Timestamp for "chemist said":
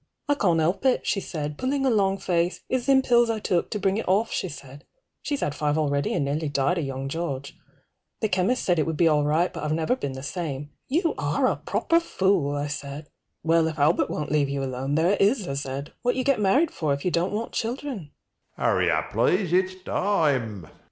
8.29-8.79